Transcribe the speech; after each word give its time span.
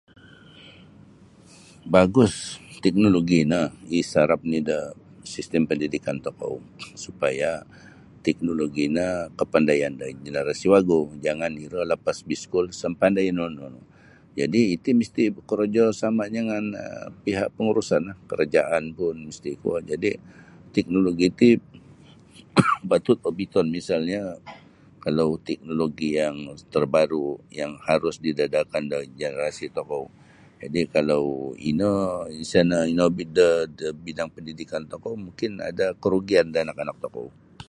Bagus 1.95 2.33
teknologi 2.83 3.39
no 3.51 3.61
isarap 3.99 4.41
ni 4.51 4.59
da 4.69 4.77
sistem 5.33 5.63
pendidikan 5.69 6.17
tokou 6.25 6.53
supaya 7.03 7.51
teknologi 8.25 8.85
no 8.97 9.07
kapandayan 9.39 9.93
da 10.01 10.05
jenerasi 10.25 10.65
wagu 10.73 10.99
jangan 11.25 11.51
iro 11.65 11.79
lapas 11.91 12.17
biskul 12.29 12.65
sa 12.79 12.85
mapandai 12.91 13.27
nunu-nunu. 13.35 13.81
Jadi 14.39 14.59
iti 14.75 14.89
misti 14.99 15.23
korojosama 15.49 16.23
jangan 16.35 16.65
pihak 17.25 17.49
pengurusan 17.55 18.03
kerajaan 18.29 18.83
pun 18.97 19.15
misti 19.27 19.51
kuo 19.61 19.77
jadi 19.91 20.11
teknologi 20.75 21.27
ti 21.39 21.49
patut 22.89 23.19
obiton 23.29 23.67
kalau 25.05 25.29
teknologi 25.49 26.09
terbaru 26.73 27.27
harus 27.89 28.15
didedahkan 28.25 28.83
da 28.91 28.99
jenerasi 29.19 29.67
tokou 29.77 30.05
jadi 30.63 30.81
kalau 30.95 31.25
ino 31.69 31.93
isa 32.43 32.59
inobit 32.93 33.29
da 33.37 33.67
pendidikan 34.35 34.83
tokou 34.91 35.13
mungkin 35.25 35.51
ada 35.69 35.87
kerugian 36.01 36.47
da 36.55 36.59
anak-anak 36.63 36.97
tokou. 37.03 37.29